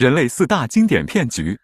[0.00, 1.60] 人类四大经典骗局。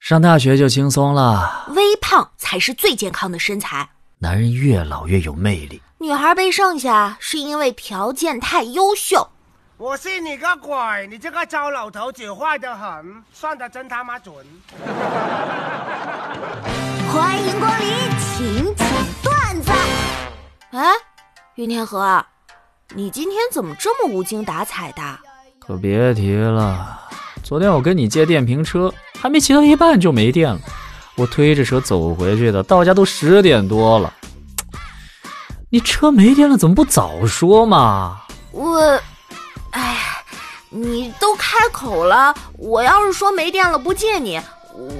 [0.00, 3.88] 上大学就轻松了，微胖才是最健康的身材。
[4.18, 9.28] 男人越老越有魅力，女孩被剩下是因为条件太优秀。
[9.76, 11.06] 我信你个鬼！
[11.08, 14.34] 你这个糟老头子坏得很，算的真他妈准。
[17.14, 18.88] 欢迎光临，请讲
[19.22, 19.70] 段子。
[20.72, 20.82] 哎，
[21.54, 22.26] 云天河，
[22.96, 25.02] 你今天怎么这么无精打采的？
[25.60, 27.00] 可别提了，
[27.46, 30.60] 昨天我跟你借电瓶车，还没骑到一半就没电了，
[31.14, 34.12] 我推着车走回去的，到家都十点多了。
[35.70, 38.20] 你车没电了，怎么不早说嘛？
[38.50, 38.80] 我。
[39.70, 40.00] 哎呀，
[40.70, 44.40] 你都开口了，我要是说没电了不借你，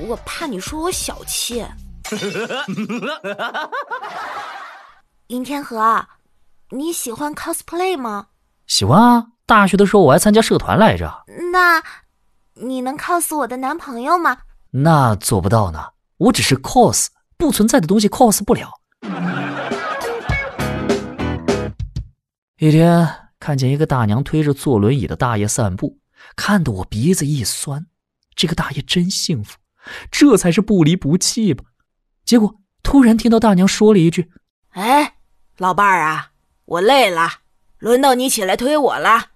[0.06, 1.66] 我怕你说我小气。
[5.26, 6.06] 尹天河，
[6.70, 8.26] 你喜欢 cosplay 吗？
[8.68, 11.24] 喜欢啊，大学的时候我还参加社团来着。
[11.50, 11.82] 那，
[12.56, 14.38] 你能 cos 我的男朋友吗？
[14.70, 15.78] 那做不到呢，
[16.16, 18.70] 我只是 cos，不存在的东西 cos 不了。
[22.58, 23.08] 一天。
[23.38, 25.98] 看见一个大娘推着坐轮椅的大爷散步，
[26.34, 27.86] 看得我鼻子一酸。
[28.34, 29.58] 这个大爷真幸福，
[30.10, 31.62] 这才是不离不弃吧。
[32.24, 34.32] 结果突然听到大娘说了一句
[34.72, 35.16] ：“哎，
[35.58, 36.30] 老伴儿啊，
[36.64, 37.30] 我累了，
[37.78, 39.26] 轮到你起来推我了。”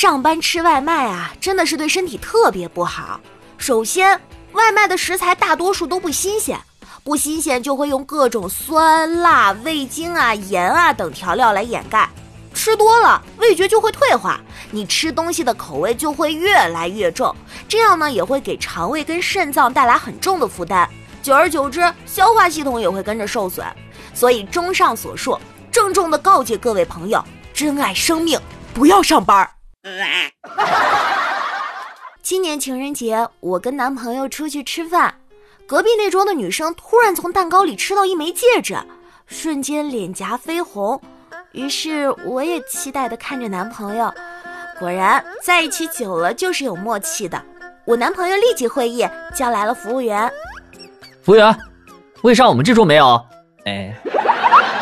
[0.00, 3.20] 上班吃外卖啊，真的是对身体特别不好。
[3.56, 4.20] 首先，
[4.52, 6.56] 外卖的食材大多数都不新鲜。
[7.02, 12.08] 不新鲜就会用各种酸辣、味精啊、盐啊等调料来掩盖，
[12.54, 17.34] 吃多了味觉就会退化，你吃东西的口味就会越来越重，
[17.66, 20.88] 这样呢也会给肠胃跟肾脏带来很重的负担，
[21.24, 23.66] 久而久之消化系统也会跟着受损。
[24.14, 25.36] 所以综上所述，
[25.72, 27.20] 郑重的告诫各位朋友：
[27.52, 28.40] 珍爱生命，
[28.72, 29.50] 不要上班儿。
[32.22, 35.14] 今年情人节，我跟男朋友出去吃饭。
[35.66, 38.76] 隔壁那桌的女生突然从蛋糕里吃到一枚戒指，
[39.26, 41.00] 瞬间脸颊绯红。
[41.52, 44.12] 于是我也期待地看着男朋友。
[44.78, 47.42] 果然，在一起久了就是有默契的。
[47.84, 50.30] 我男朋友立即会意，叫来了服务员。
[51.22, 51.54] 服务员，
[52.22, 53.20] 为啥我们这桌没有？
[53.64, 53.94] 哎，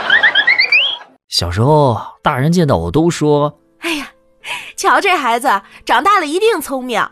[1.28, 3.60] 小时候大人见到我都说：“，
[4.86, 7.04] 瞧这孩子，长大了一定聪明。”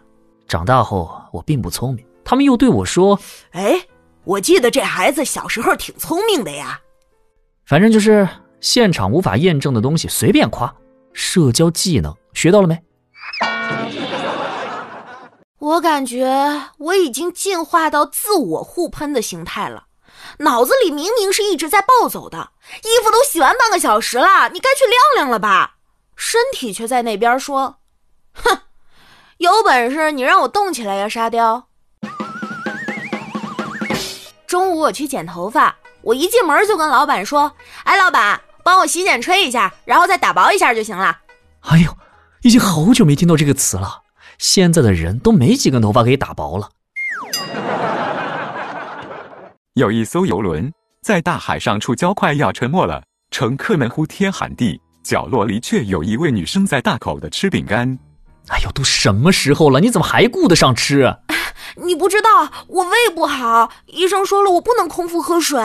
[0.46, 2.06] 长大后我并不聪明。
[2.24, 3.18] 他们又对我说
[3.52, 3.84] ：“哎，
[4.22, 6.78] 我记得这孩子小时候挺聪明的呀。”
[7.66, 8.28] 反正就是
[8.60, 10.72] 现场无法验证的东西随便夸。
[11.12, 12.80] 社交技能学到了没？
[15.58, 19.84] 我感觉我已经进化到自我互喷的形态了。
[20.38, 22.50] 脑子里明明是一直在暴走的，
[22.82, 25.73] 衣服都洗完半个小时了，你该去晾晾了吧？
[26.16, 27.78] 身体却在那边说
[28.34, 28.58] ：“哼，
[29.38, 31.68] 有本事你让我动起来呀，沙雕！”
[34.46, 37.52] 中午我去剪头发，我一进门就跟老板说
[37.84, 41.18] ：“哎，老板，帮我洗剪吹一下，然后再打薄一下就行了。”
[41.62, 41.96] 哎呦，
[42.42, 44.02] 已经好久没听到这个词了。
[44.38, 46.68] 现在的人都没几根头发可以打薄了。
[49.74, 57.96] 有一艘游轮在大海上触礁，快要沉没了，乘客们呼天喊地，角落里却有一位女生在大口的吃饼干。
[58.48, 61.14] 哎呦，都什么时候了，你怎么还顾得上吃？
[61.76, 65.60] 你不知道我胃不好，医生说了我不能空腹喝水。